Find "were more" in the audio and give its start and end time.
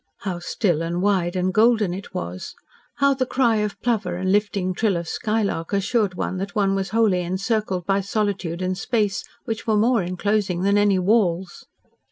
9.67-10.01